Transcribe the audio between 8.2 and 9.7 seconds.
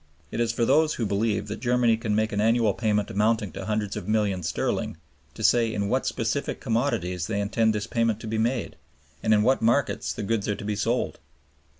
to be made and in what